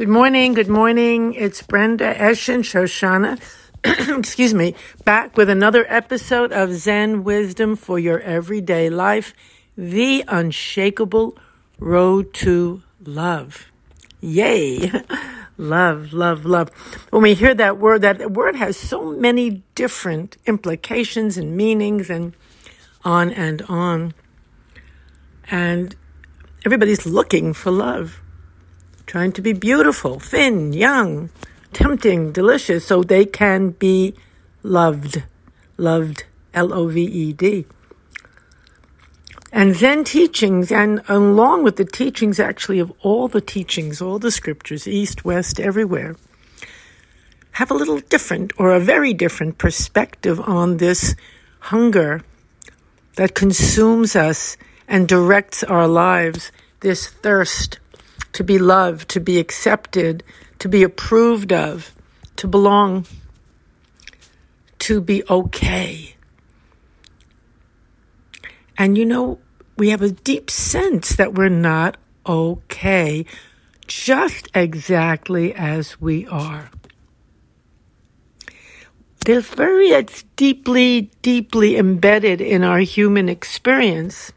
Good 0.00 0.08
morning, 0.08 0.54
good 0.54 0.66
morning. 0.66 1.34
It's 1.34 1.60
Brenda 1.60 2.14
Eshin 2.14 2.60
Shoshanna, 2.60 3.38
excuse 4.18 4.54
me, 4.54 4.74
back 5.04 5.36
with 5.36 5.50
another 5.50 5.84
episode 5.90 6.52
of 6.52 6.72
Zen 6.72 7.22
Wisdom 7.22 7.76
for 7.76 7.98
Your 7.98 8.18
Everyday 8.18 8.88
Life, 8.88 9.34
the 9.76 10.24
unshakable 10.26 11.36
road 11.78 12.32
to 12.32 12.82
love. 13.04 13.70
Yay! 14.22 14.90
love, 15.58 16.14
love, 16.14 16.46
love. 16.46 16.70
When 17.10 17.20
we 17.20 17.34
hear 17.34 17.54
that 17.56 17.76
word, 17.76 18.00
that 18.00 18.30
word 18.30 18.56
has 18.56 18.78
so 18.78 19.12
many 19.12 19.62
different 19.74 20.38
implications 20.46 21.36
and 21.36 21.54
meanings 21.54 22.08
and 22.08 22.34
on 23.04 23.28
and 23.32 23.60
on. 23.68 24.14
And 25.50 25.94
everybody's 26.64 27.04
looking 27.04 27.52
for 27.52 27.70
love 27.70 28.19
trying 29.10 29.32
to 29.32 29.42
be 29.42 29.52
beautiful, 29.52 30.20
thin, 30.20 30.72
young, 30.72 31.28
tempting, 31.72 32.30
delicious, 32.30 32.86
so 32.86 33.02
they 33.02 33.24
can 33.24 33.70
be 33.70 34.14
loved. 34.62 35.24
Loved, 35.76 36.22
L 36.54 36.72
O 36.72 36.86
V 36.86 37.02
E 37.02 37.32
D. 37.32 37.66
And 39.50 39.74
Zen 39.74 40.04
teachings, 40.04 40.70
and 40.70 41.02
along 41.08 41.64
with 41.64 41.74
the 41.74 41.84
teachings 41.84 42.38
actually 42.38 42.78
of 42.78 42.92
all 43.00 43.26
the 43.26 43.40
teachings, 43.40 44.00
all 44.00 44.20
the 44.20 44.30
scriptures, 44.30 44.86
east, 44.86 45.24
west, 45.24 45.58
everywhere, 45.58 46.14
have 47.58 47.72
a 47.72 47.74
little 47.74 47.98
different 47.98 48.52
or 48.58 48.70
a 48.70 48.78
very 48.78 49.12
different 49.12 49.58
perspective 49.58 50.38
on 50.38 50.76
this 50.76 51.16
hunger 51.58 52.22
that 53.16 53.34
consumes 53.34 54.14
us 54.14 54.56
and 54.86 55.08
directs 55.08 55.64
our 55.64 55.88
lives, 55.88 56.52
this 56.78 57.08
thirst 57.08 57.80
to 58.32 58.44
be 58.44 58.58
loved, 58.58 59.08
to 59.10 59.20
be 59.20 59.38
accepted, 59.38 60.22
to 60.58 60.68
be 60.68 60.82
approved 60.82 61.52
of, 61.52 61.94
to 62.36 62.46
belong, 62.46 63.06
to 64.80 65.00
be 65.00 65.22
okay. 65.28 66.14
And 68.78 68.96
you 68.96 69.04
know, 69.04 69.38
we 69.76 69.90
have 69.90 70.02
a 70.02 70.10
deep 70.10 70.50
sense 70.50 71.16
that 71.16 71.34
we're 71.34 71.48
not 71.48 71.96
okay 72.26 73.26
just 73.86 74.48
exactly 74.54 75.52
as 75.52 76.00
we 76.00 76.26
are. 76.26 76.70
There's 79.26 79.48
very, 79.48 79.88
it's 79.88 80.22
deeply, 80.36 81.10
deeply 81.20 81.76
embedded 81.76 82.40
in 82.40 82.64
our 82.64 82.78
human 82.78 83.28
experience 83.28 84.32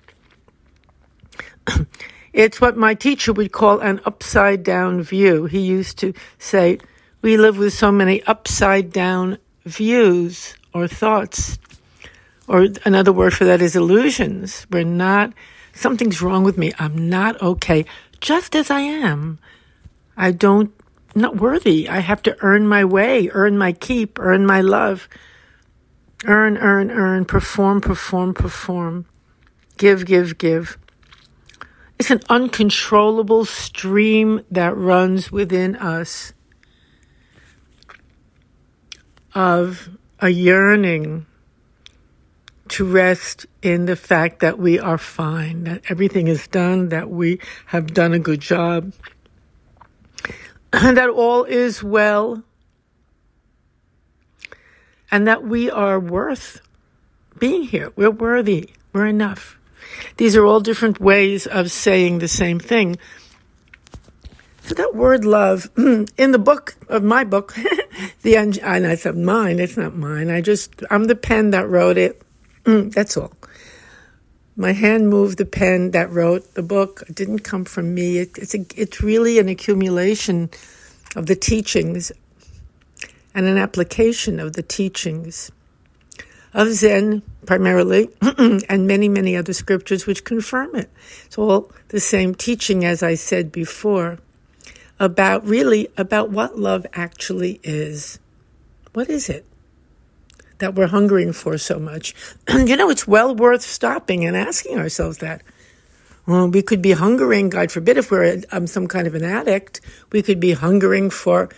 It's 2.34 2.60
what 2.60 2.76
my 2.76 2.96
teacher 2.96 3.32
would 3.32 3.52
call 3.52 3.80
an 3.80 4.02
upside 4.06 4.64
down 4.64 5.04
view. 5.04 5.46
He 5.46 5.60
used 5.60 6.00
to 6.00 6.14
say, 6.40 6.80
We 7.22 7.38
live 7.38 7.60
with 7.60 7.74
so 7.74 7.92
many 7.92 8.24
upside 8.24 8.92
down 8.92 9.38
views 9.66 10.56
or 10.74 10.88
thoughts. 10.88 11.60
Or 12.48 12.68
another 12.86 13.14
word 13.14 13.36
for 13.36 13.46
that 13.46 13.62
is 13.62 13.76
illusions. 13.76 14.66
We're 14.72 14.84
not, 14.84 15.32
something's 15.74 16.24
wrong 16.24 16.44
with 16.44 16.58
me. 16.58 16.74
I'm 16.80 17.08
not 17.08 17.40
okay, 17.42 17.86
just 18.20 18.56
as 18.56 18.72
I 18.72 18.82
am. 18.82 19.38
I 20.18 20.32
don't, 20.32 20.74
not 21.16 21.38
worthy. 21.38 21.88
I 21.88 22.00
have 22.00 22.24
to 22.24 22.36
earn 22.42 22.68
my 22.68 22.84
way, 22.84 23.30
earn 23.32 23.60
my 23.60 23.74
keep, 23.74 24.20
earn 24.20 24.46
my 24.46 24.62
love. 24.62 25.08
Earn, 26.26 26.58
earn, 26.58 26.90
earn, 26.90 27.26
perform, 27.26 27.80
perform, 27.82 28.34
perform. 28.34 29.06
Give, 29.78 30.06
give, 30.06 30.38
give. 30.38 30.78
It's 32.00 32.12
an 32.12 32.22
uncontrollable 32.30 33.46
stream 33.46 34.42
that 34.52 34.76
runs 34.76 35.32
within 35.32 35.76
us 35.76 36.34
of 39.34 39.90
a 40.20 40.30
yearning 40.30 41.26
to 42.70 42.86
rest 42.86 43.46
in 43.62 43.86
the 43.86 43.96
fact 43.96 44.40
that 44.40 44.58
we 44.58 44.80
are 44.80 44.98
fine, 44.98 45.64
that 45.66 45.82
everything 45.90 46.28
is 46.28 46.48
done, 46.48 46.90
that 46.90 47.10
we 47.10 47.40
have 47.68 47.94
done 47.94 48.14
a 48.14 48.20
good 48.20 48.40
job, 48.40 48.94
and 50.72 50.98
that 50.98 51.10
all 51.10 51.44
is 51.44 51.84
well, 51.84 52.44
and 55.12 55.28
that 55.28 55.44
we 55.44 55.70
are 55.70 56.00
worth 56.00 56.62
being 57.38 57.64
here. 57.64 57.92
We're 57.96 58.10
worthy. 58.10 58.72
We're 58.94 59.08
enough. 59.08 59.60
These 60.18 60.36
are 60.36 60.46
all 60.46 60.60
different 60.60 61.00
ways 61.00 61.48
of 61.48 61.72
saying 61.72 62.20
the 62.20 62.28
same 62.28 62.60
thing. 62.60 62.98
So 64.64 64.76
that 64.76 64.96
word 64.96 65.26
love 65.26 65.70
in 65.78 66.32
the 66.32 66.40
book 66.40 66.76
of 66.88 67.04
my 67.04 67.24
book, 67.26 67.54
the 68.22 68.36
and 68.38 68.88
I 68.88 68.96
said 68.96 69.18
mine. 69.18 69.60
It's 69.60 69.76
not 69.76 69.96
mine. 69.96 70.30
I 70.30 70.42
just 70.42 70.84
I'm 70.90 71.06
the 71.06 71.16
pen 71.16 71.52
that 71.52 71.68
wrote 71.68 71.98
it. 71.98 72.22
That's 72.64 73.18
all. 73.18 73.34
My 74.56 74.72
hand 74.72 75.10
moved 75.10 75.40
the 75.40 75.46
pen 75.46 75.92
that 75.92 76.12
wrote 76.12 76.54
the 76.54 76.62
book. 76.62 77.04
It 77.10 77.16
didn't 77.16 77.40
come 77.40 77.66
from 77.66 77.94
me. 77.94 78.20
It, 78.20 78.38
it's 78.38 78.54
a, 78.54 78.66
it's 78.76 79.02
really 79.02 79.40
an 79.40 79.50
accumulation 79.50 80.50
of 81.16 81.26
the 81.26 81.36
teachings 81.36 82.12
and 83.36 83.46
an 83.48 83.58
application 83.58 84.40
of 84.40 84.54
the 84.54 84.62
teachings 84.62 85.52
of 86.54 86.72
Zen 86.72 87.22
primarily, 87.46 88.10
and 88.38 88.88
many, 88.88 89.10
many 89.10 89.36
other 89.36 89.54
scriptures 89.54 90.06
which 90.06 90.24
confirm 90.24 90.76
it. 90.76 90.90
It's 91.26 91.38
all 91.38 91.72
the 91.90 92.00
same 92.00 92.36
teaching 92.36 92.86
as 92.86 93.04
I 93.04 93.16
said 93.16 93.52
before 93.52 94.20
about 95.00 95.46
really 95.46 95.90
about 95.98 96.30
what 96.30 96.58
love 96.58 96.86
actually 96.94 97.60
is. 97.64 98.20
What 98.94 99.10
is 99.10 99.30
it 99.30 99.46
that 100.60 100.76
we're 100.76 100.88
hungering 100.88 101.34
for 101.34 101.58
so 101.58 101.80
much? 101.80 102.14
you 102.50 102.76
know, 102.76 102.90
it's 102.90 103.08
well 103.08 103.36
worth 103.36 103.64
stopping 103.64 104.26
and 104.26 104.38
asking 104.38 104.78
ourselves 104.78 105.18
that. 105.20 105.42
Well, 106.26 106.48
we 106.48 106.62
could 106.62 106.82
be 106.82 106.94
hungering, 106.94 107.50
God 107.50 107.70
forbid, 107.70 107.98
if 107.98 108.10
we're 108.10 108.42
um, 108.54 108.66
some 108.66 108.88
kind 108.88 109.08
of 109.08 109.16
an 109.16 109.26
addict, 109.26 109.82
we 110.14 110.22
could 110.22 110.40
be 110.40 110.54
hungering 110.54 111.10
for 111.10 111.50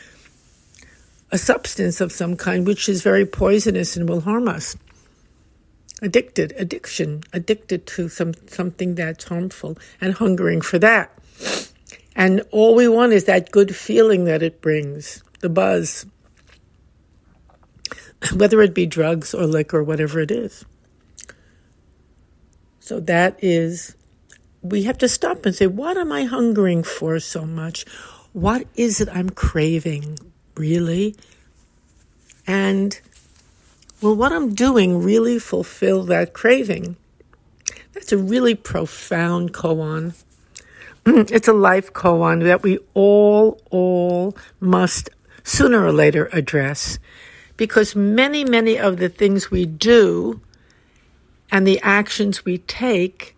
a 1.31 1.37
substance 1.37 2.01
of 2.01 2.11
some 2.11 2.35
kind 2.35 2.65
which 2.65 2.89
is 2.89 3.03
very 3.03 3.27
poisonous 3.27 3.95
and 3.95 4.09
will 4.09 4.21
harm 4.21 4.47
us 4.47 4.75
addicted, 6.01 6.53
addiction, 6.57 7.23
addicted 7.33 7.87
to 7.87 8.09
some 8.09 8.33
something 8.47 8.95
that's 8.95 9.25
harmful 9.25 9.77
and 10.01 10.13
hungering 10.13 10.61
for 10.61 10.79
that. 10.79 11.11
And 12.15 12.43
all 12.51 12.75
we 12.75 12.87
want 12.87 13.13
is 13.13 13.25
that 13.25 13.51
good 13.51 13.75
feeling 13.75 14.25
that 14.25 14.41
it 14.41 14.61
brings, 14.61 15.23
the 15.41 15.49
buzz, 15.49 16.05
whether 18.33 18.61
it 18.61 18.73
be 18.73 18.85
drugs 18.85 19.33
or 19.33 19.45
liquor, 19.45 19.83
whatever 19.83 20.19
it 20.19 20.31
is. 20.31 20.65
So 22.79 22.99
that 23.01 23.37
is, 23.43 23.95
we 24.61 24.83
have 24.83 24.97
to 24.99 25.09
stop 25.09 25.45
and 25.45 25.55
say, 25.55 25.67
what 25.67 25.97
am 25.97 26.11
I 26.11 26.23
hungering 26.23 26.83
for 26.83 27.19
so 27.19 27.45
much? 27.45 27.85
What 28.31 28.67
is 28.75 29.01
it 29.01 29.09
I'm 29.11 29.29
craving, 29.29 30.19
really? 30.55 31.15
And 32.47 32.99
will 34.01 34.15
what 34.15 34.31
I'm 34.31 34.53
doing 34.53 35.01
really 35.01 35.39
fulfill 35.39 36.03
that 36.03 36.33
craving? 36.33 36.95
That's 37.93 38.11
a 38.11 38.17
really 38.17 38.55
profound 38.55 39.53
koan. 39.53 40.13
Mm, 41.05 41.31
it's 41.31 41.47
a 41.47 41.53
life 41.53 41.93
koan 41.93 42.43
that 42.43 42.63
we 42.63 42.79
all, 42.93 43.61
all 43.69 44.35
must 44.59 45.09
sooner 45.43 45.83
or 45.83 45.91
later 45.91 46.29
address 46.33 46.99
because 47.57 47.95
many, 47.95 48.43
many 48.43 48.77
of 48.77 48.97
the 48.97 49.09
things 49.09 49.49
we 49.49 49.65
do 49.65 50.41
and 51.51 51.65
the 51.65 51.79
actions 51.81 52.43
we 52.43 52.57
take 52.57 53.35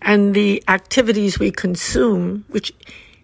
and 0.00 0.34
the 0.34 0.62
activities 0.68 1.38
we 1.38 1.50
consume, 1.50 2.44
which 2.48 2.72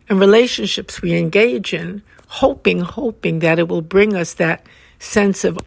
and 0.08 0.20
relationships 0.20 1.02
we 1.02 1.14
engage 1.14 1.74
in, 1.74 2.02
hoping, 2.28 2.80
hoping 2.80 3.40
that 3.40 3.58
it 3.58 3.68
will 3.68 3.82
bring 3.82 4.14
us 4.14 4.34
that 4.34 4.66
sense 4.98 5.44
of 5.44 5.58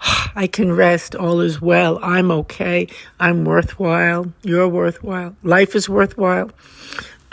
I 0.34 0.46
can 0.46 0.72
rest. 0.72 1.14
All 1.14 1.40
is 1.40 1.60
well. 1.60 1.98
I'm 2.02 2.30
okay. 2.30 2.88
I'm 3.18 3.44
worthwhile. 3.44 4.32
You're 4.42 4.68
worthwhile. 4.68 5.34
Life 5.42 5.74
is 5.74 5.88
worthwhile. 5.88 6.50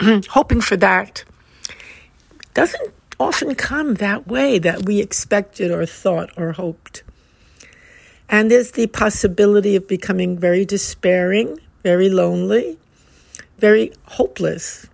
Hoping 0.00 0.60
for 0.60 0.76
that 0.76 1.24
doesn't 2.54 2.92
often 3.18 3.54
come 3.54 3.94
that 3.94 4.26
way 4.26 4.58
that 4.58 4.84
we 4.84 5.00
expected 5.00 5.70
or 5.70 5.86
thought 5.86 6.30
or 6.36 6.52
hoped. 6.52 7.02
And 8.28 8.50
there's 8.50 8.72
the 8.72 8.86
possibility 8.88 9.76
of 9.76 9.86
becoming 9.86 10.38
very 10.38 10.64
despairing, 10.64 11.60
very 11.82 12.08
lonely, 12.08 12.78
very 13.58 13.92
hopeless, 14.06 14.86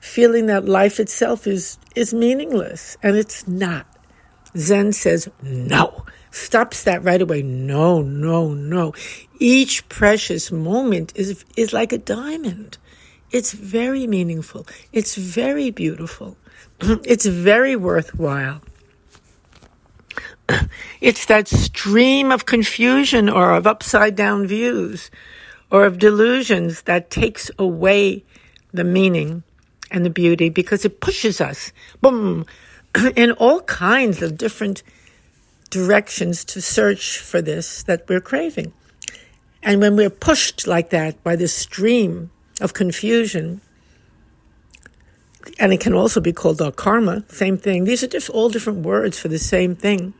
feeling 0.00 0.46
that 0.46 0.66
life 0.66 1.00
itself 1.00 1.46
is, 1.46 1.78
is 1.94 2.12
meaningless. 2.12 2.96
And 3.02 3.16
it's 3.16 3.48
not. 3.48 3.86
Zen 4.56 4.92
says, 4.92 5.28
no, 5.42 6.04
stops 6.30 6.84
that 6.84 7.04
right 7.04 7.20
away. 7.20 7.42
No, 7.42 8.02
no, 8.02 8.54
no. 8.54 8.94
Each 9.38 9.86
precious 9.88 10.50
moment 10.50 11.12
is, 11.14 11.44
is 11.56 11.72
like 11.72 11.92
a 11.92 11.98
diamond. 11.98 12.78
it's 13.30 13.52
very 13.52 14.06
meaningful. 14.06 14.66
It's 14.92 15.16
very 15.16 15.70
beautiful. 15.70 16.36
it's 16.80 17.26
very 17.26 17.76
worthwhile. 17.76 18.62
It's 21.00 21.26
that 21.26 21.48
stream 21.48 22.32
of 22.32 22.46
confusion 22.46 23.28
or 23.28 23.52
of 23.52 23.66
upside 23.66 24.16
down 24.16 24.46
views 24.46 25.10
or 25.70 25.84
of 25.84 25.98
delusions 25.98 26.82
that 26.82 27.10
takes 27.10 27.50
away 27.58 28.24
the 28.72 28.84
meaning 28.84 29.42
and 29.90 30.04
the 30.04 30.10
beauty 30.10 30.48
because 30.48 30.84
it 30.84 31.00
pushes 31.00 31.40
us, 31.40 31.72
boom, 32.00 32.46
in 33.16 33.32
all 33.32 33.60
kinds 33.62 34.22
of 34.22 34.36
different 34.36 34.82
directions 35.70 36.44
to 36.44 36.62
search 36.62 37.18
for 37.18 37.42
this 37.42 37.82
that 37.84 38.08
we're 38.08 38.20
craving. 38.20 38.72
And 39.62 39.80
when 39.80 39.96
we're 39.96 40.10
pushed 40.10 40.66
like 40.66 40.90
that 40.90 41.22
by 41.24 41.36
this 41.36 41.52
stream 41.52 42.30
of 42.60 42.72
confusion, 42.72 43.60
and 45.58 45.72
it 45.72 45.80
can 45.80 45.92
also 45.92 46.20
be 46.20 46.32
called 46.32 46.60
our 46.62 46.72
karma, 46.72 47.24
same 47.28 47.56
thing. 47.58 47.84
These 47.84 48.02
are 48.02 48.08
just 48.08 48.30
all 48.30 48.48
different 48.48 48.84
words 48.84 49.18
for 49.18 49.28
the 49.28 49.38
same 49.38 49.74
thing. 49.74 50.14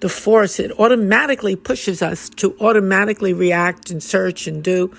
The 0.00 0.08
force, 0.08 0.60
it 0.60 0.78
automatically 0.78 1.56
pushes 1.56 2.02
us 2.02 2.28
to 2.30 2.56
automatically 2.60 3.32
react 3.32 3.90
and 3.90 4.02
search 4.02 4.46
and 4.46 4.62
do. 4.62 4.94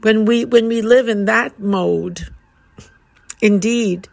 When 0.00 0.24
we 0.24 0.44
when 0.44 0.68
we 0.68 0.82
live 0.82 1.08
in 1.08 1.26
that 1.26 1.60
mode, 1.60 2.28
indeed, 3.40 4.08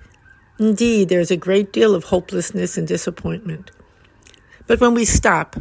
indeed, 0.60 1.10
there's 1.10 1.32
a 1.32 1.38
great 1.38 1.74
deal 1.74 1.96
of 1.96 2.06
hopelessness 2.06 2.78
and 2.78 2.88
disappointment. 2.88 3.72
But 4.68 4.80
when 4.80 4.94
we 4.94 5.06
stop, 5.06 5.56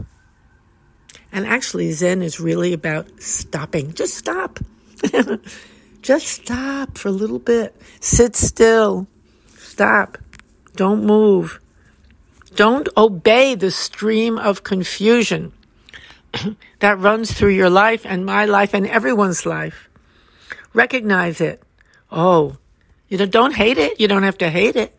and 1.33 1.47
actually 1.47 1.93
Zen 1.93 2.23
is 2.23 2.41
really 2.41 2.73
about 2.73 3.21
stopping. 3.21 3.93
Just 3.95 4.15
stop. 4.15 4.59
Just 6.03 6.27
stop 6.27 6.97
for 6.97 7.09
a 7.09 7.13
little 7.13 7.39
bit. 7.39 7.77
Sit 8.01 8.37
still. 8.37 9.07
Stop. 9.57 10.19
Don't 10.77 11.05
move. 11.05 11.61
Don't 12.55 12.89
obey 12.97 13.55
the 13.55 13.71
stream 13.71 14.39
of 14.39 14.65
confusion 14.65 15.53
that 16.81 16.99
runs 16.99 17.33
through 17.33 17.51
your 17.51 17.71
life 17.71 18.07
and 18.07 18.25
my 18.25 18.45
life 18.45 18.75
and 18.75 18.87
everyone's 18.87 19.45
life. 19.45 19.89
Recognize 20.73 21.41
it. 21.41 21.63
Oh, 22.11 22.57
you 23.09 23.19
know, 23.19 23.27
don't 23.27 23.55
hate 23.55 23.79
it. 23.79 24.01
You 24.01 24.09
don't 24.09 24.23
have 24.23 24.39
to 24.39 24.51
hate 24.51 24.77
it. 24.77 24.95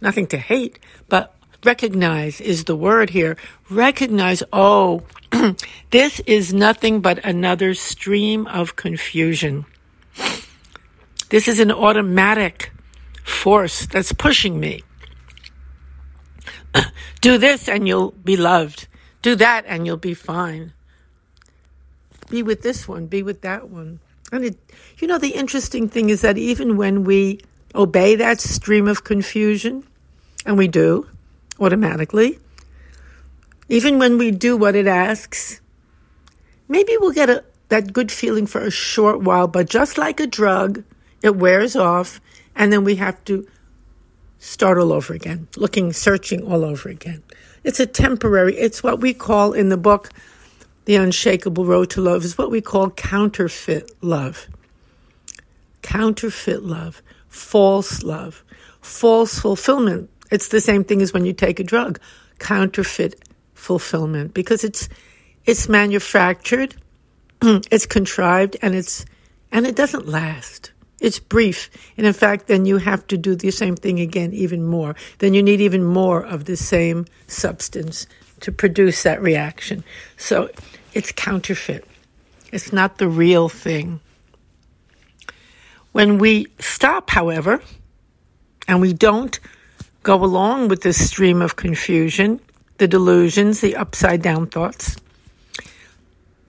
Nothing 0.00 0.26
to 0.28 0.38
hate, 0.38 0.78
but 1.08 1.34
recognize 1.64 2.40
is 2.40 2.64
the 2.64 2.76
word 2.76 3.10
here. 3.10 3.36
Recognize, 3.70 4.42
oh, 4.52 5.02
this 5.90 6.20
is 6.20 6.52
nothing 6.52 7.00
but 7.00 7.24
another 7.24 7.74
stream 7.74 8.46
of 8.46 8.76
confusion. 8.76 9.64
This 11.30 11.48
is 11.48 11.58
an 11.58 11.72
automatic 11.72 12.70
force 13.24 13.86
that's 13.86 14.12
pushing 14.12 14.60
me. 14.60 14.82
Do 17.20 17.38
this 17.38 17.68
and 17.68 17.88
you'll 17.88 18.12
be 18.12 18.36
loved. 18.36 18.86
Do 19.22 19.34
that 19.36 19.64
and 19.66 19.86
you'll 19.86 19.96
be 19.96 20.14
fine. 20.14 20.74
Be 22.28 22.42
with 22.42 22.62
this 22.62 22.86
one, 22.86 23.06
be 23.06 23.22
with 23.22 23.40
that 23.42 23.68
one. 23.68 24.00
And 24.32 24.44
it, 24.44 24.58
you 24.98 25.08
know, 25.08 25.18
the 25.18 25.30
interesting 25.30 25.88
thing 25.88 26.10
is 26.10 26.20
that 26.22 26.36
even 26.36 26.76
when 26.76 27.04
we 27.04 27.40
obey 27.74 28.14
that 28.16 28.40
stream 28.40 28.88
of 28.88 29.04
confusion, 29.04 29.84
and 30.46 30.56
we 30.56 30.68
do 30.68 31.08
automatically, 31.60 32.38
even 33.68 33.98
when 33.98 34.18
we 34.18 34.30
do 34.30 34.56
what 34.56 34.74
it 34.74 34.86
asks, 34.86 35.60
maybe 36.68 36.96
we'll 36.98 37.12
get 37.12 37.30
a, 37.30 37.44
that 37.68 37.92
good 37.92 38.12
feeling 38.12 38.46
for 38.46 38.60
a 38.60 38.70
short 38.70 39.20
while, 39.20 39.46
but 39.46 39.68
just 39.68 39.96
like 39.98 40.20
a 40.20 40.26
drug, 40.26 40.84
it 41.22 41.36
wears 41.36 41.74
off, 41.74 42.20
and 42.54 42.72
then 42.72 42.84
we 42.84 42.96
have 42.96 43.22
to 43.24 43.46
start 44.38 44.76
all 44.78 44.92
over 44.92 45.14
again, 45.14 45.48
looking, 45.56 45.92
searching 45.92 46.42
all 46.42 46.64
over 46.64 46.88
again. 46.88 47.22
It's 47.64 47.80
a 47.80 47.86
temporary, 47.86 48.54
it's 48.56 48.82
what 48.82 49.00
we 49.00 49.14
call 49.14 49.54
in 49.54 49.70
the 49.70 49.78
book, 49.78 50.10
The 50.84 50.96
Unshakable 50.96 51.64
Road 51.64 51.88
to 51.90 52.02
Love, 52.02 52.24
is 52.24 52.36
what 52.36 52.50
we 52.50 52.60
call 52.60 52.90
counterfeit 52.90 53.90
love. 54.02 54.48
Counterfeit 55.80 56.62
love, 56.62 57.00
false 57.34 58.02
love, 58.02 58.44
false 58.80 59.38
fulfillment. 59.38 60.08
It's 60.30 60.48
the 60.48 60.60
same 60.60 60.84
thing 60.84 61.02
as 61.02 61.12
when 61.12 61.24
you 61.24 61.32
take 61.32 61.58
a 61.58 61.64
drug, 61.64 62.00
counterfeit 62.38 63.28
fulfillment, 63.54 64.34
because 64.34 64.64
it's 64.64 64.88
it's 65.44 65.68
manufactured, 65.68 66.74
it's 67.42 67.86
contrived, 67.86 68.56
and 68.62 68.74
it's 68.74 69.04
and 69.52 69.66
it 69.66 69.76
doesn't 69.76 70.08
last. 70.08 70.70
It's 71.00 71.18
brief. 71.18 71.70
And 71.98 72.06
in 72.06 72.12
fact, 72.12 72.46
then 72.46 72.64
you 72.64 72.78
have 72.78 73.06
to 73.08 73.18
do 73.18 73.34
the 73.34 73.50
same 73.50 73.76
thing 73.76 74.00
again, 74.00 74.32
even 74.32 74.64
more. 74.64 74.94
Then 75.18 75.34
you 75.34 75.42
need 75.42 75.60
even 75.60 75.84
more 75.84 76.24
of 76.24 76.44
the 76.46 76.56
same 76.56 77.04
substance 77.26 78.06
to 78.40 78.52
produce 78.52 79.02
that 79.02 79.20
reaction. 79.20 79.84
So 80.16 80.48
it's 80.94 81.12
counterfeit. 81.12 81.84
It's 82.52 82.72
not 82.72 82.98
the 82.98 83.08
real 83.08 83.48
thing. 83.48 84.00
When 85.94 86.18
we 86.18 86.48
stop, 86.58 87.08
however, 87.08 87.62
and 88.66 88.80
we 88.80 88.92
don't 88.92 89.38
go 90.02 90.24
along 90.24 90.66
with 90.66 90.82
this 90.82 91.08
stream 91.08 91.40
of 91.40 91.54
confusion, 91.54 92.40
the 92.78 92.88
delusions, 92.88 93.60
the 93.60 93.76
upside 93.76 94.20
down 94.20 94.48
thoughts, 94.48 94.96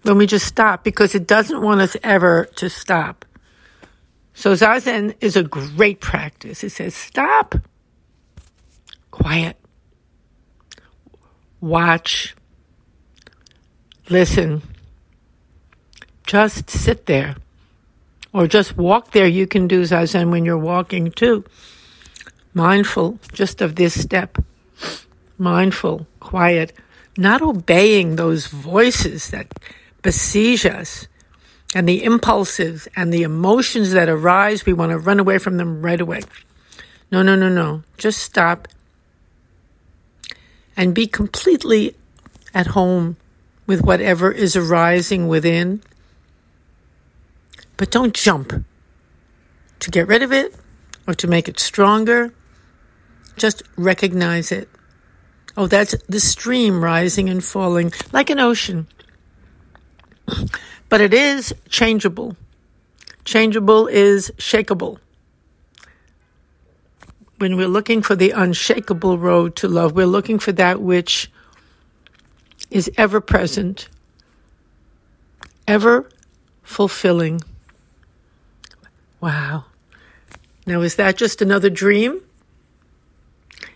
when 0.01 0.17
we 0.17 0.25
just 0.25 0.47
stop 0.47 0.83
because 0.83 1.13
it 1.13 1.27
doesn't 1.27 1.61
want 1.61 1.79
us 1.79 1.95
ever 2.01 2.45
to 2.55 2.71
stop. 2.71 3.23
So 4.33 4.53
Zazen 4.53 5.13
is 5.21 5.35
a 5.35 5.43
great 5.43 6.01
practice. 6.01 6.63
It 6.63 6.71
says, 6.71 6.95
stop, 6.95 7.53
quiet, 9.11 9.57
watch, 11.61 12.35
listen, 14.09 14.63
just 16.25 16.67
sit 16.67 17.05
there. 17.05 17.35
Or 18.35 18.47
just 18.47 18.75
walk 18.75 19.11
there. 19.11 19.27
You 19.27 19.47
can 19.47 19.65
do 19.65 19.83
Zazen 19.83 20.29
when 20.29 20.43
you're 20.43 20.57
walking 20.57 21.09
too. 21.09 21.45
Mindful 22.53 23.17
just 23.31 23.61
of 23.61 23.77
this 23.77 23.97
step. 23.97 24.37
Mindful, 25.37 26.05
quiet, 26.19 26.73
not 27.17 27.41
obeying 27.41 28.17
those 28.17 28.47
voices 28.47 29.29
that 29.29 29.47
besiege 30.01 30.65
us 30.65 31.07
and 31.73 31.87
the 31.87 32.03
impulses 32.03 32.89
and 32.93 33.13
the 33.13 33.23
emotions 33.23 33.93
that 33.93 34.09
arise, 34.09 34.65
we 34.65 34.73
want 34.73 34.89
to 34.89 34.97
run 34.97 35.21
away 35.21 35.37
from 35.37 35.55
them 35.55 35.81
right 35.81 36.01
away. 36.01 36.19
No, 37.13 37.21
no, 37.21 37.35
no, 37.35 37.47
no. 37.47 37.83
Just 37.97 38.19
stop 38.21 38.67
and 40.75 40.93
be 40.93 41.07
completely 41.07 41.95
at 42.53 42.67
home 42.67 43.15
with 43.65 43.81
whatever 43.81 44.29
is 44.29 44.57
arising 44.57 45.29
within. 45.29 45.81
But 47.77 47.91
don't 47.91 48.13
jump 48.13 48.65
to 49.79 49.91
get 49.91 50.07
rid 50.07 50.23
of 50.23 50.31
it 50.31 50.55
or 51.07 51.13
to 51.15 51.27
make 51.27 51.47
it 51.47 51.59
stronger. 51.59 52.33
Just 53.37 53.63
recognize 53.75 54.51
it. 54.51 54.69
Oh, 55.57 55.67
that's 55.67 55.95
the 56.07 56.19
stream 56.19 56.83
rising 56.83 57.29
and 57.29 57.43
falling 57.43 57.91
like 58.11 58.29
an 58.29 58.39
ocean. 58.39 58.87
But 60.89 61.01
it 61.01 61.13
is 61.13 61.53
changeable. 61.69 62.35
Changeable 63.23 63.87
is 63.87 64.31
shakable. 64.37 64.99
When 67.37 67.57
we're 67.57 67.67
looking 67.67 68.01
for 68.01 68.15
the 68.15 68.31
unshakable 68.31 69.17
road 69.17 69.55
to 69.57 69.67
love, 69.67 69.93
we're 69.93 70.05
looking 70.05 70.39
for 70.39 70.51
that 70.53 70.81
which 70.81 71.29
is 72.71 72.89
ever 72.97 73.19
present, 73.19 73.89
ever 75.67 76.09
fulfilling. 76.63 77.41
Wow. 79.25 79.65
Now, 80.67 80.81
is 80.81 80.97
that 80.97 81.17
just 81.17 81.41
another 81.41 81.71
dream? 81.71 82.21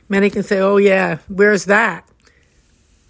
Many 0.08 0.30
can 0.30 0.44
say, 0.44 0.60
oh, 0.60 0.78
yeah, 0.78 1.18
where's 1.28 1.66
that? 1.66 2.08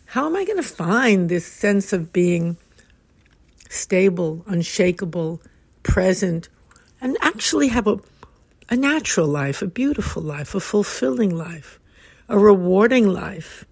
How 0.05 0.25
am 0.25 0.37
I 0.37 0.45
going 0.45 0.55
to 0.55 0.63
find 0.63 1.27
this 1.27 1.45
sense 1.45 1.91
of 1.91 2.13
being 2.13 2.55
stable, 3.67 4.45
unshakable, 4.47 5.41
present, 5.83 6.47
and 7.01 7.17
actually 7.19 7.67
have 7.67 7.87
a, 7.87 7.99
a 8.69 8.77
natural 8.77 9.27
life, 9.27 9.61
a 9.61 9.67
beautiful 9.67 10.23
life, 10.23 10.55
a 10.55 10.61
fulfilling 10.61 11.35
life, 11.35 11.77
a 12.29 12.39
rewarding 12.39 13.09
life 13.09 13.65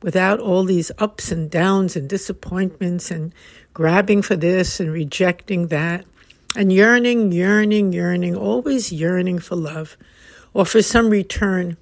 without 0.00 0.38
all 0.38 0.62
these 0.62 0.92
ups 0.98 1.32
and 1.32 1.50
downs 1.50 1.96
and 1.96 2.08
disappointments 2.08 3.10
and 3.10 3.34
grabbing 3.72 4.22
for 4.22 4.36
this 4.36 4.78
and 4.78 4.92
rejecting 4.92 5.66
that 5.66 6.04
and 6.56 6.72
yearning, 6.72 7.32
yearning, 7.32 7.92
yearning, 7.92 8.36
always 8.36 8.92
yearning 8.92 9.38
for 9.38 9.56
love 9.56 9.96
or 10.52 10.64
for 10.64 10.82
some 10.82 11.10
return 11.10 11.76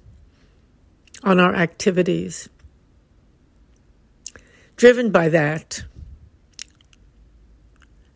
on 1.23 1.39
our 1.39 1.55
activities. 1.55 2.49
Driven 4.75 5.11
by 5.11 5.29
that, 5.29 5.83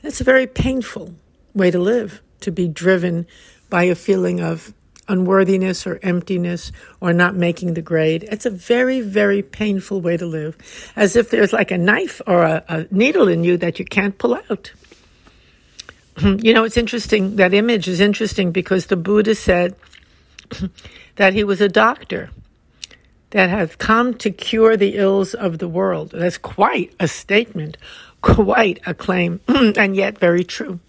that's 0.02 0.22
a 0.22 0.24
very 0.24 0.48
painful 0.48 1.14
way 1.54 1.72
to 1.72 1.80
live. 1.80 2.22
to 2.42 2.52
be 2.52 2.68
driven 2.68 3.26
by 3.70 3.84
a 3.84 3.96
feeling 3.96 4.40
of 4.42 4.74
unworthiness 5.08 5.88
or 5.88 6.00
emptiness 6.04 6.72
or 7.00 7.14
not 7.14 7.36
making 7.36 7.74
the 7.74 7.82
grade. 7.82 8.28
It's 8.32 8.46
a 8.46 8.50
very, 8.50 9.02
very 9.02 9.42
painful 9.42 10.02
way 10.02 10.18
to 10.18 10.26
live, 10.26 10.58
as 10.96 11.16
if 11.16 11.30
there's 11.30 11.54
like 11.54 11.72
a 11.72 11.78
knife 11.78 12.22
or 12.28 12.44
a, 12.44 12.64
a 12.68 12.88
needle 12.92 13.28
in 13.28 13.44
you 13.44 13.58
that 13.58 13.80
you 13.80 13.86
can't 13.86 14.18
pull 14.18 14.36
out. 14.36 14.72
you 16.22 16.54
know, 16.54 16.64
it's 16.64 16.78
interesting. 16.78 17.36
That 17.36 17.54
image 17.54 17.88
is 17.88 18.00
interesting 18.00 18.52
because 18.52 18.88
the 18.88 18.96
Buddha 18.96 19.36
said 19.36 19.76
that 21.16 21.34
he 21.34 21.44
was 21.44 21.62
a 21.62 21.70
doctor 21.70 22.30
that 23.32 23.50
has 23.50 23.76
come 23.76 24.14
to 24.16 24.32
cure 24.32 24.78
the 24.78 24.98
ills 24.98 25.34
of 25.34 25.60
the 25.60 25.68
world. 25.68 26.12
That's 26.12 26.38
quite 26.38 26.94
a 27.00 27.08
statement, 27.08 27.78
quite 28.22 28.80
a 28.86 28.94
claim, 28.94 29.42
and 29.48 29.96
yet 29.96 30.18
very 30.18 30.44
true. 30.44 30.80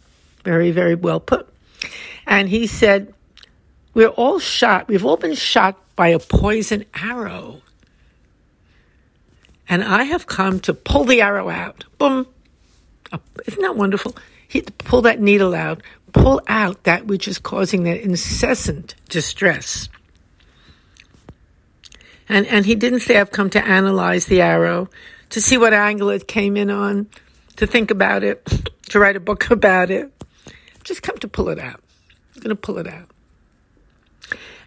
Very, 0.45 0.71
very 0.71 0.95
well 0.95 1.21
put. 1.21 1.53
And 2.27 2.49
he 2.49 2.67
said, 2.67 3.13
we're 3.93 4.09
all 4.09 4.39
shot. 4.39 4.89
We've 4.89 5.05
all 5.05 5.17
been 5.17 5.35
shot 5.35 5.77
by 5.97 6.09
a 6.09 6.19
poison 6.19 6.85
arrow. 6.95 7.61
And 9.69 9.83
I 9.85 10.05
have 10.05 10.27
come 10.27 10.61
to 10.61 10.73
pull 10.73 11.05
the 11.05 11.21
arrow 11.21 11.51
out. 11.51 11.85
Boom. 11.99 12.27
Isn't 13.47 13.61
that 13.61 13.77
wonderful? 13.77 14.15
He, 14.49 14.63
pull 14.63 15.03
that 15.03 15.21
needle 15.21 15.55
out. 15.55 15.83
Pull 16.13 16.41
out 16.49 16.85
that 16.85 17.07
which 17.07 17.29
is 17.29 17.39
causing 17.39 17.85
that 17.85 18.01
incessant 18.01 18.95
distress. 19.11 19.91
And, 22.29 22.47
and 22.47 22.67
he 22.67 22.75
didn't 22.75 23.01
say, 23.01 23.19
I've 23.19 23.31
come 23.31 23.51
to 23.51 23.65
analyze 23.65 24.27
the 24.27 24.41
arrow, 24.41 24.89
to 25.31 25.41
see 25.41 25.59
what 25.59 25.73
angle 25.73 26.09
it 26.11 26.27
came 26.27 26.57
in 26.57 26.71
on, 26.71 27.07
to 27.57 27.67
think 27.67 27.91
about 27.91 28.25
it, 28.25 28.45
to 28.89 28.99
write 28.99 29.17
a 29.17 29.21
book 29.21 29.51
about 29.51 29.91
it. 29.91 30.11
Just 30.83 31.03
come 31.03 31.19
to 31.19 31.29
pull 31.29 31.51
it 31.51 31.59
out. 31.59 31.81
I'm 32.35 32.43
going 32.43 32.49
to 32.49 32.57
pull 32.57 32.79
it 32.79 32.87
out. 32.87 33.11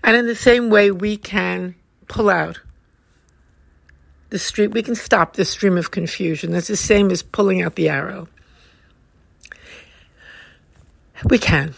And 0.03 0.15
in 0.15 0.27
the 0.27 0.35
same 0.35 0.69
way, 0.69 0.91
we 0.91 1.17
can 1.17 1.75
pull 2.07 2.29
out 2.29 2.59
the 4.29 4.39
stream, 4.39 4.71
we 4.71 4.81
can 4.81 4.95
stop 4.95 5.35
the 5.35 5.45
stream 5.45 5.77
of 5.77 5.91
confusion. 5.91 6.51
That's 6.51 6.67
the 6.67 6.77
same 6.77 7.11
as 7.11 7.21
pulling 7.21 7.61
out 7.61 7.75
the 7.75 7.89
arrow. 7.89 8.27
We 11.25 11.37
can. 11.37 11.73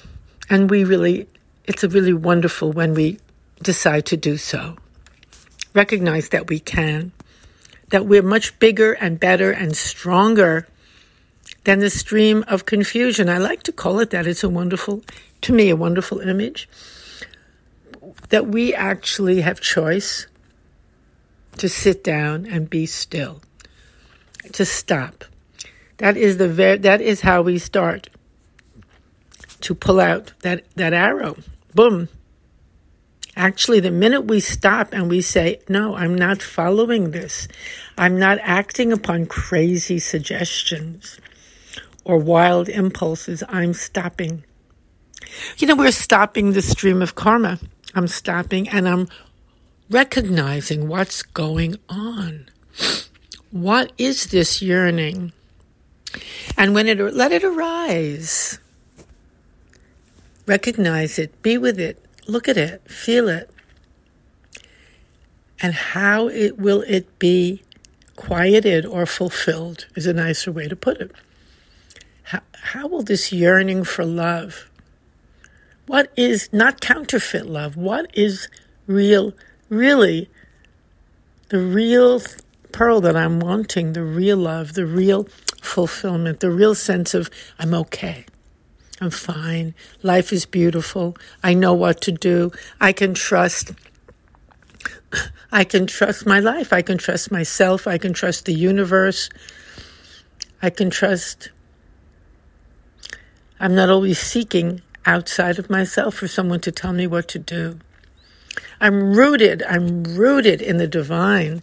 And 0.49 0.69
we 0.69 0.83
really, 0.83 1.27
it's 1.65 1.83
a 1.83 1.89
really 1.89 2.13
wonderful 2.13 2.71
when 2.71 2.93
we 2.93 3.19
decide 3.61 4.05
to 4.07 4.17
do 4.17 4.37
so. 4.37 4.77
Recognize 5.73 6.29
that 6.29 6.49
we 6.49 6.59
can, 6.59 7.11
that 7.89 8.05
we're 8.05 8.21
much 8.21 8.57
bigger 8.59 8.93
and 8.93 9.19
better 9.19 9.51
and 9.51 9.75
stronger 9.75 10.67
than 11.63 11.79
the 11.79 11.89
stream 11.89 12.43
of 12.47 12.65
confusion. 12.65 13.29
I 13.29 13.37
like 13.37 13.63
to 13.63 13.71
call 13.71 13.99
it 13.99 14.09
that. 14.11 14.27
It's 14.27 14.43
a 14.43 14.49
wonderful, 14.49 15.03
to 15.41 15.53
me, 15.53 15.69
a 15.69 15.75
wonderful 15.75 16.19
image 16.19 16.69
that 18.29 18.47
we 18.47 18.73
actually 18.73 19.41
have 19.41 19.61
choice 19.61 20.27
to 21.57 21.69
sit 21.69 22.03
down 22.03 22.45
and 22.45 22.69
be 22.69 22.85
still, 22.85 23.41
to 24.51 24.65
stop. 24.65 25.23
That 25.97 26.17
is 26.17 26.37
the 26.37 26.49
ver- 26.49 26.77
that 26.77 26.99
is 26.99 27.21
how 27.21 27.43
we 27.43 27.59
start 27.59 28.09
to 29.63 29.75
pull 29.75 29.99
out 29.99 30.33
that, 30.41 30.63
that 30.75 30.93
arrow. 30.93 31.35
Boom. 31.73 32.09
Actually, 33.35 33.79
the 33.79 33.91
minute 33.91 34.21
we 34.21 34.39
stop 34.39 34.93
and 34.93 35.09
we 35.09 35.19
say, 35.21 35.59
No, 35.67 35.95
I'm 35.95 36.13
not 36.13 36.41
following 36.41 37.11
this, 37.11 37.47
I'm 37.97 38.19
not 38.19 38.37
acting 38.41 38.91
upon 38.91 39.25
crazy 39.25 39.97
suggestions 39.97 41.19
or 42.05 42.17
wild 42.17 42.69
impulses, 42.69 43.43
I'm 43.49 43.73
stopping. 43.73 44.43
You 45.57 45.67
know, 45.67 45.75
we're 45.75 45.91
stopping 45.91 46.51
the 46.51 46.61
stream 46.61 47.01
of 47.01 47.15
karma. 47.15 47.59
I'm 47.95 48.07
stopping 48.07 48.67
and 48.69 48.87
I'm 48.87 49.07
recognizing 49.89 50.87
what's 50.87 51.23
going 51.23 51.77
on. 51.89 52.49
What 53.51 53.93
is 53.97 54.27
this 54.27 54.61
yearning? 54.61 55.31
And 56.57 56.73
when 56.73 56.87
it 56.87 56.99
let 56.99 57.31
it 57.31 57.43
arise, 57.43 58.59
recognize 60.45 61.19
it, 61.19 61.41
be 61.41 61.57
with 61.57 61.79
it, 61.79 62.03
look 62.27 62.47
at 62.47 62.57
it, 62.57 62.89
feel 62.89 63.29
it. 63.29 63.49
And 65.61 65.73
how 65.73 66.27
it 66.27 66.57
will 66.57 66.81
it 66.81 67.19
be 67.19 67.61
quieted 68.15 68.85
or 68.85 69.05
fulfilled 69.05 69.87
is 69.95 70.05
a 70.05 70.13
nicer 70.13 70.51
way 70.51 70.67
to 70.67 70.75
put 70.75 70.97
it. 70.97 71.11
How, 72.23 72.41
how 72.53 72.87
will 72.87 73.03
this 73.03 73.31
yearning 73.31 73.83
for 73.83 74.05
love 74.05 74.69
what 75.85 76.11
is 76.15 76.49
not 76.53 76.79
counterfeit 76.79 77.45
love? 77.45 77.75
What 77.75 78.09
is 78.13 78.47
real, 78.87 79.33
really 79.69 80.29
the 81.49 81.59
real 81.59 82.21
pearl 82.71 83.01
that 83.01 83.15
I'm 83.15 83.39
wanting, 83.39 83.93
the 83.93 84.03
real 84.03 84.37
love, 84.37 84.73
the 84.73 84.85
real 84.85 85.27
fulfillment, 85.61 86.39
the 86.39 86.49
real 86.49 86.73
sense 86.73 87.13
of 87.13 87.29
I'm 87.59 87.73
okay. 87.73 88.25
I'm 89.03 89.09
fine. 89.09 89.75
Life 90.01 90.31
is 90.31 90.45
beautiful. 90.45 91.17
I 91.43 91.53
know 91.53 91.73
what 91.73 91.99
to 92.03 92.11
do. 92.13 92.53
I 92.79 92.93
can 92.93 93.13
trust. 93.13 93.73
I 95.51 95.65
can 95.65 95.87
trust 95.87 96.25
my 96.25 96.39
life. 96.39 96.71
I 96.71 96.81
can 96.81 96.97
trust 96.97 97.29
myself. 97.29 97.85
I 97.85 97.97
can 97.97 98.13
trust 98.13 98.45
the 98.45 98.53
universe. 98.53 99.29
I 100.61 100.69
can 100.69 100.89
trust. 100.89 101.49
I'm 103.59 103.75
not 103.75 103.89
always 103.89 104.19
seeking 104.19 104.81
outside 105.05 105.59
of 105.59 105.69
myself 105.69 106.15
for 106.15 106.29
someone 106.29 106.61
to 106.61 106.71
tell 106.71 106.93
me 106.93 107.05
what 107.05 107.27
to 107.27 107.39
do. 107.39 107.79
I'm 108.79 109.13
rooted, 109.13 109.63
I'm 109.63 110.05
rooted 110.05 110.61
in 110.61 110.77
the 110.77 110.87
divine. 110.87 111.61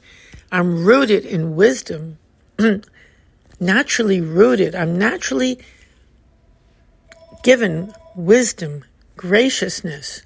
I'm 0.52 0.84
rooted 0.84 1.24
in 1.24 1.56
wisdom. 1.56 2.18
naturally 3.60 4.20
rooted. 4.20 4.74
I'm 4.74 4.98
naturally 4.98 5.58
given 7.42 7.94
wisdom, 8.14 8.84
graciousness, 9.16 10.22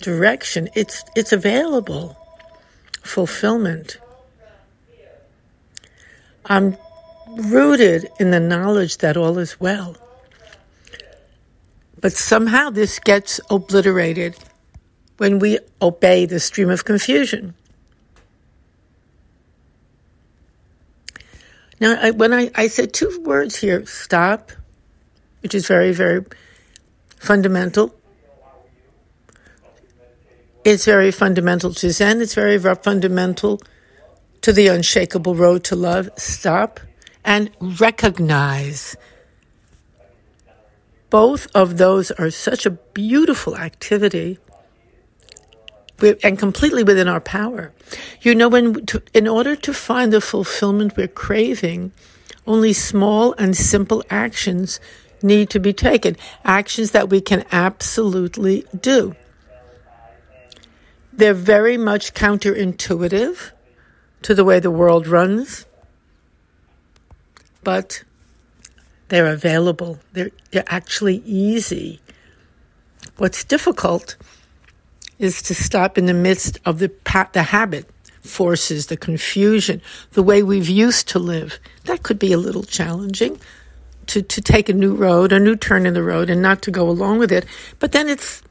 direction. 0.00 0.68
It's 0.74 1.04
it's 1.14 1.32
available. 1.32 2.16
Fulfillment. 3.02 3.98
I'm 6.46 6.76
rooted 7.28 8.10
in 8.18 8.30
the 8.30 8.40
knowledge 8.40 8.98
that 8.98 9.16
all 9.16 9.38
is 9.38 9.60
well. 9.60 9.96
But 12.00 12.12
somehow 12.12 12.70
this 12.70 12.98
gets 12.98 13.40
obliterated 13.50 14.36
when 15.18 15.38
we 15.38 15.58
obey 15.82 16.24
the 16.24 16.40
stream 16.40 16.70
of 16.70 16.84
confusion. 16.84 17.54
Now, 21.78 21.98
I, 22.00 22.10
when 22.10 22.32
I, 22.32 22.50
I 22.54 22.68
said 22.68 22.92
two 22.92 23.20
words 23.22 23.56
here, 23.56 23.86
stop, 23.86 24.52
which 25.42 25.54
is 25.54 25.66
very, 25.66 25.92
very 25.92 26.24
fundamental. 27.16 27.94
It's 30.64 30.84
very 30.84 31.10
fundamental 31.10 31.72
to 31.74 31.90
Zen. 31.90 32.20
It's 32.20 32.34
very, 32.34 32.58
fundamental 32.58 33.60
to 34.42 34.52
the 34.52 34.68
unshakable 34.68 35.34
road 35.34 35.64
to 35.64 35.76
love. 35.76 36.10
Stop 36.16 36.80
and 37.24 37.50
recognize 37.60 38.96
both 41.10 41.48
of 41.54 41.76
those 41.76 42.10
are 42.12 42.30
such 42.30 42.64
a 42.64 42.70
beautiful 42.70 43.56
activity 43.56 44.38
and 46.22 46.38
completely 46.38 46.82
within 46.82 47.08
our 47.08 47.20
power. 47.20 47.72
You 48.22 48.34
know, 48.34 48.48
when 48.48 48.86
to, 48.86 49.02
in 49.12 49.28
order 49.28 49.56
to 49.56 49.74
find 49.74 50.12
the 50.12 50.20
fulfillment 50.20 50.96
we're 50.96 51.08
craving, 51.08 51.92
only 52.46 52.72
small 52.72 53.34
and 53.38 53.56
simple 53.56 54.02
actions 54.08 54.80
need 55.22 55.50
to 55.50 55.60
be 55.60 55.72
taken, 55.72 56.16
actions 56.44 56.92
that 56.92 57.08
we 57.08 57.20
can 57.20 57.44
absolutely 57.52 58.64
do. 58.80 59.14
They're 61.12 61.34
very 61.34 61.76
much 61.76 62.14
counterintuitive 62.14 63.50
to 64.22 64.34
the 64.34 64.44
way 64.44 64.60
the 64.60 64.70
world 64.70 65.06
runs, 65.06 65.66
but 67.62 68.04
they're 69.08 69.32
available. 69.32 69.98
They're, 70.12 70.30
they're 70.50 70.64
actually 70.66 71.22
easy. 71.26 72.00
What's 73.16 73.44
difficult 73.44 74.16
is 75.18 75.42
to 75.42 75.54
stop 75.54 75.98
in 75.98 76.06
the 76.06 76.14
midst 76.14 76.58
of 76.64 76.78
the, 76.78 76.90
the 77.32 77.42
habit 77.42 77.86
forces, 78.22 78.86
the 78.86 78.96
confusion, 78.96 79.82
the 80.12 80.22
way 80.22 80.42
we've 80.42 80.68
used 80.68 81.08
to 81.08 81.18
live. 81.18 81.58
That 81.84 82.02
could 82.02 82.18
be 82.18 82.32
a 82.32 82.38
little 82.38 82.62
challenging 82.62 83.40
to, 84.10 84.22
to 84.22 84.40
take 84.40 84.68
a 84.68 84.72
new 84.72 84.94
road, 84.94 85.32
a 85.32 85.40
new 85.40 85.56
turn 85.56 85.86
in 85.86 85.94
the 85.94 86.02
road, 86.02 86.30
and 86.30 86.42
not 86.42 86.62
to 86.62 86.70
go 86.70 86.88
along 86.88 87.18
with 87.18 87.32
it. 87.32 87.46
But 87.78 87.92
then 87.92 88.08
it's 88.08 88.42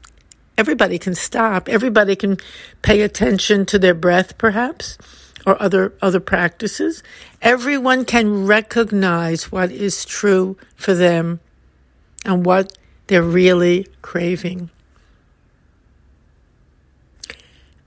everybody 0.56 0.98
can 0.98 1.14
stop. 1.14 1.68
Everybody 1.68 2.16
can 2.16 2.38
pay 2.82 3.02
attention 3.02 3.66
to 3.66 3.78
their 3.78 3.94
breath, 3.94 4.38
perhaps 4.38 4.98
or 5.46 5.60
other 5.60 5.92
other 6.00 6.20
practices. 6.20 7.02
Everyone 7.42 8.04
can 8.04 8.46
recognize 8.46 9.52
what 9.52 9.70
is 9.70 10.04
true 10.04 10.56
for 10.76 10.94
them 10.94 11.40
and 12.24 12.44
what 12.44 12.76
they're 13.06 13.22
really 13.22 13.86
craving. 14.02 14.70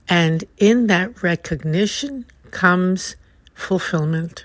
And 0.08 0.44
in 0.58 0.86
that 0.88 1.22
recognition 1.22 2.26
comes 2.50 3.16
fulfillment. 3.54 4.44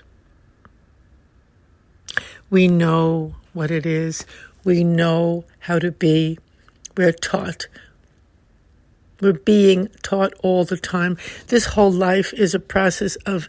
We 2.50 2.66
know 2.68 3.36
what 3.52 3.70
it 3.70 3.86
is. 3.86 4.26
We 4.64 4.84
know 4.84 5.44
how 5.60 5.78
to 5.78 5.90
be. 5.90 6.38
We're 6.96 7.12
taught. 7.12 7.68
We're 9.20 9.32
being 9.32 9.88
taught 10.02 10.34
all 10.42 10.64
the 10.64 10.76
time. 10.76 11.16
This 11.46 11.66
whole 11.66 11.92
life 11.92 12.32
is 12.34 12.54
a 12.54 12.60
process 12.60 13.16
of 13.26 13.48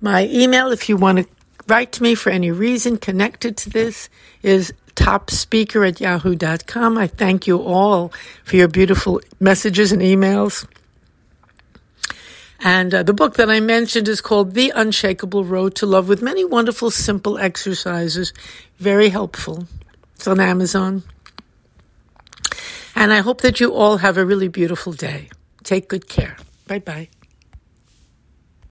My 0.00 0.26
email, 0.26 0.72
if 0.72 0.88
you 0.88 0.96
want 0.96 1.18
to 1.18 1.26
write 1.68 1.92
to 1.92 2.02
me 2.02 2.14
for 2.14 2.30
any 2.30 2.50
reason 2.50 2.96
connected 2.96 3.58
to 3.58 3.68
this, 3.70 4.08
is 4.42 4.72
topspeaker 4.96 5.86
at 5.88 6.00
yahoo.com. 6.00 6.98
I 6.98 7.06
thank 7.06 7.46
you 7.46 7.62
all 7.62 8.12
for 8.44 8.56
your 8.56 8.66
beautiful 8.68 9.20
messages 9.40 9.92
and 9.92 10.02
emails. 10.02 10.66
And 12.64 12.94
uh, 12.94 13.02
the 13.02 13.12
book 13.12 13.34
that 13.34 13.50
I 13.50 13.60
mentioned 13.60 14.08
is 14.08 14.22
called 14.22 14.54
The 14.54 14.72
Unshakable 14.74 15.44
Road 15.44 15.74
to 15.76 15.86
Love 15.86 16.08
with 16.08 16.22
many 16.22 16.46
wonderful, 16.46 16.90
simple 16.90 17.36
exercises. 17.36 18.32
Very 18.78 19.10
helpful. 19.10 19.66
It's 20.16 20.26
on 20.26 20.40
Amazon. 20.40 21.02
And 22.96 23.12
I 23.12 23.18
hope 23.20 23.42
that 23.42 23.60
you 23.60 23.74
all 23.74 23.98
have 23.98 24.16
a 24.16 24.24
really 24.24 24.48
beautiful 24.48 24.94
day. 24.94 25.28
Take 25.62 25.88
good 25.88 26.08
care. 26.08 26.38
Bye 26.66 26.78
bye. 26.78 27.08